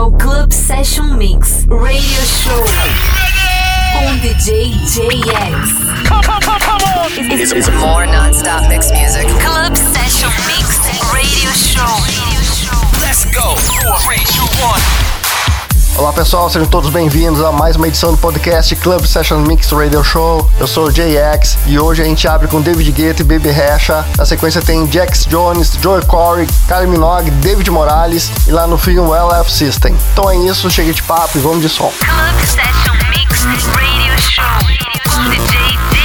ao 0.00 0.10
Club 0.12 0.50
Session 0.50 1.08
Mix 1.08 1.66
Radio 1.68 2.22
Show 2.24 2.64
com 3.92 4.16
DJ 4.20 4.70
JX. 4.86 6.08
Come, 6.08 6.22
come, 6.22 6.40
come, 6.40 6.58
come 6.58 6.82
on! 6.96 7.38
It's, 7.38 7.52
it's 7.52 7.68
more 7.68 8.06
non-stop 8.06 8.66
mix 8.70 8.90
music. 8.92 9.26
Club 9.42 9.76
Session 9.76 10.30
Mix 10.46 10.78
Radio 11.12 11.50
Show. 11.52 11.84
Let's 13.02 13.26
go! 13.26 13.56
Three, 14.00 14.24
two, 14.24 14.46
one. 14.64 15.19
Olá 16.00 16.14
pessoal, 16.14 16.48
sejam 16.48 16.66
todos 16.66 16.88
bem-vindos 16.88 17.44
a 17.44 17.52
mais 17.52 17.76
uma 17.76 17.86
edição 17.86 18.10
do 18.10 18.16
podcast 18.16 18.74
Club 18.76 19.04
Session 19.04 19.40
Mix 19.40 19.70
Radio 19.70 20.02
Show. 20.02 20.50
Eu 20.58 20.66
sou 20.66 20.86
o 20.86 20.90
JX 20.90 21.58
e 21.66 21.78
hoje 21.78 22.00
a 22.00 22.06
gente 22.06 22.26
abre 22.26 22.48
com 22.48 22.58
David 22.58 22.90
Guetta 22.90 23.20
e 23.20 23.24
Baby 23.24 23.50
Rasha. 23.50 24.02
Na 24.16 24.24
sequência 24.24 24.62
tem 24.62 24.90
Jax 24.90 25.26
Jones, 25.26 25.76
Joey 25.78 26.02
Corey, 26.06 26.46
Kylie 26.66 26.86
Minogue, 26.86 27.30
David 27.30 27.70
Morales 27.70 28.32
e 28.48 28.50
lá 28.50 28.66
no 28.66 28.78
fim 28.78 28.96
o 28.96 29.14
LF 29.14 29.52
System. 29.52 29.94
Então 30.14 30.30
é 30.30 30.36
isso, 30.38 30.70
chega 30.70 30.90
de 30.90 31.02
papo 31.02 31.36
e 31.36 31.40
vamos 31.42 31.60
de 31.60 31.68
som. 31.68 31.92
Club 31.98 32.46
Session 32.46 32.94
Mix 33.10 33.66
Radio 33.66 34.18
Show 34.22 34.44
com 35.06 35.28
DJ 35.28 35.99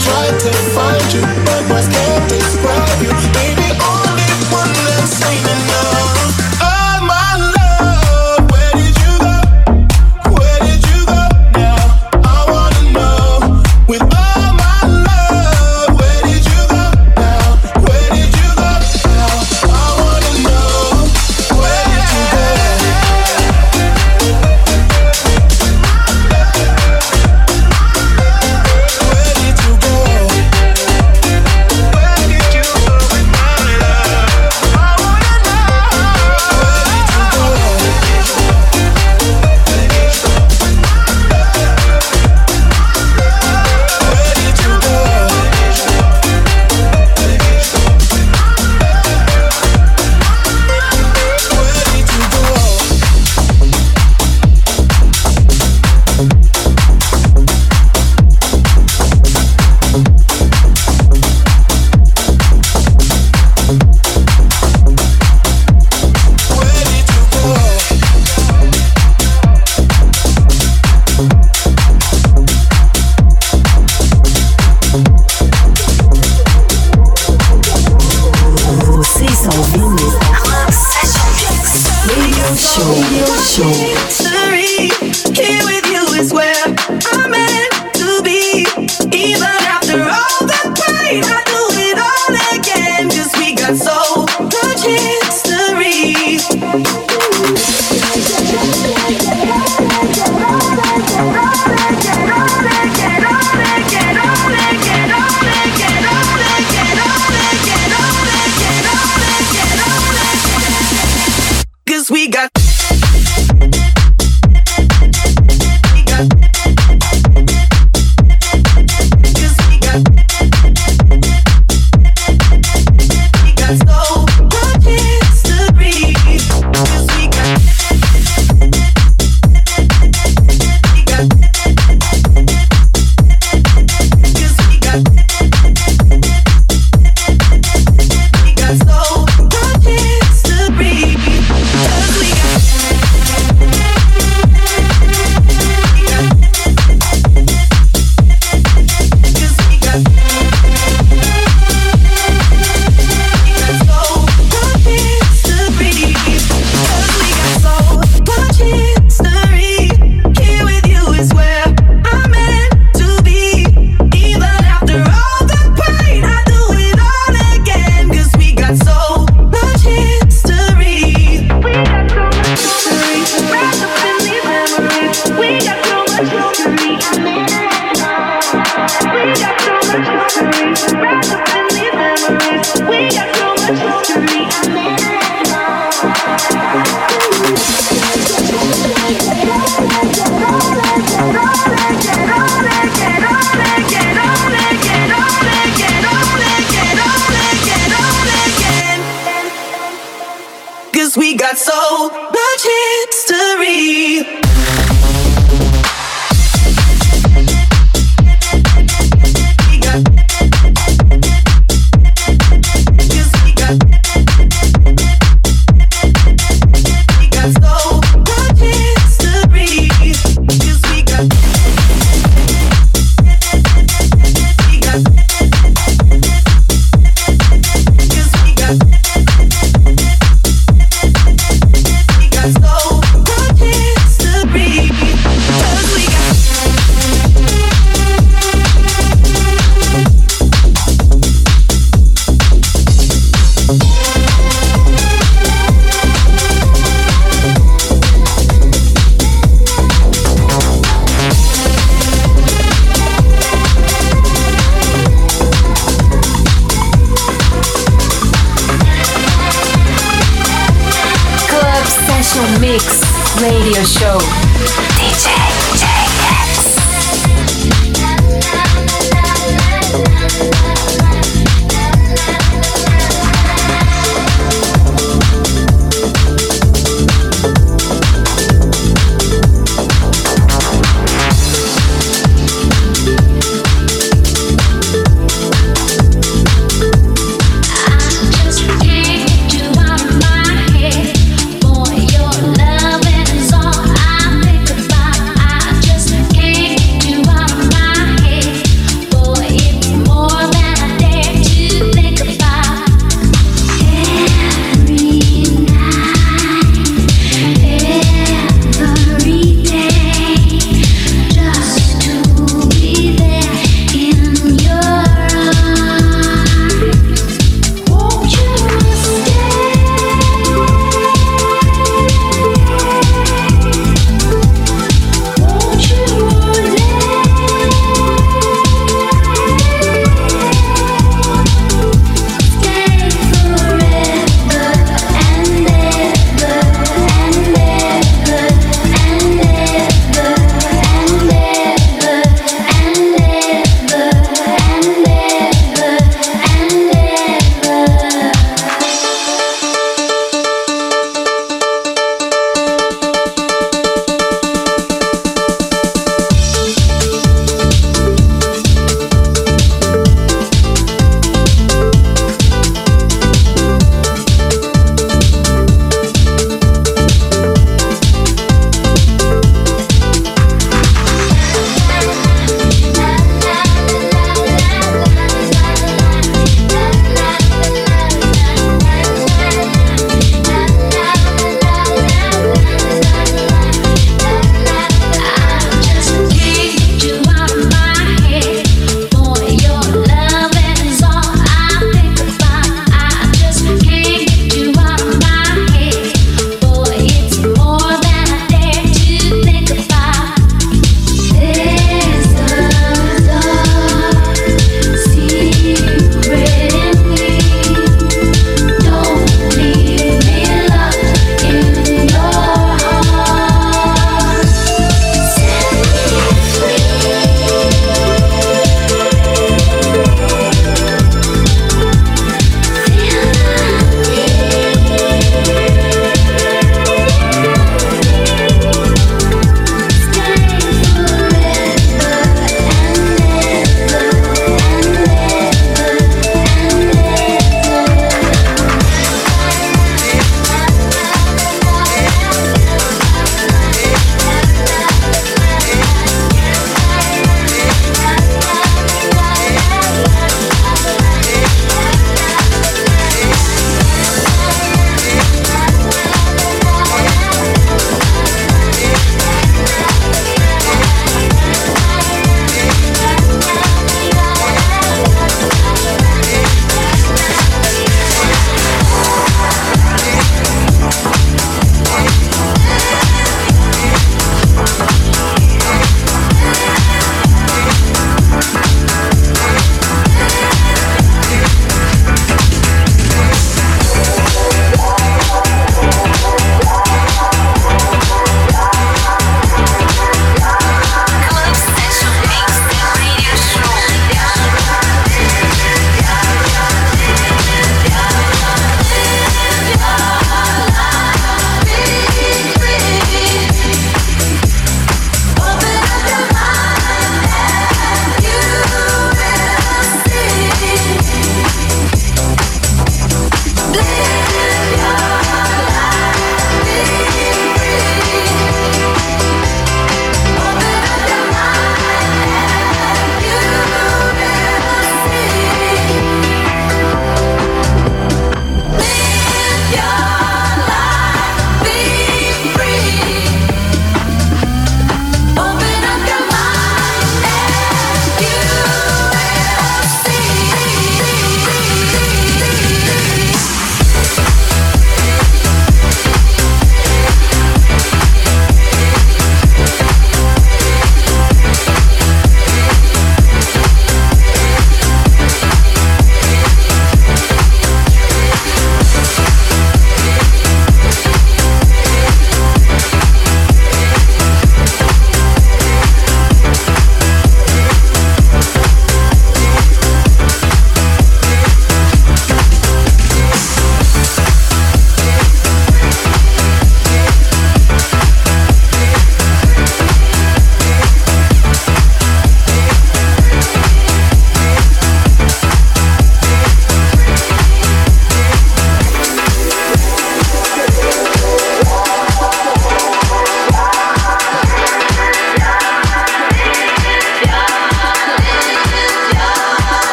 tried 0.00 0.40
to 0.40 0.52
find 0.74 1.12
you, 1.12 1.49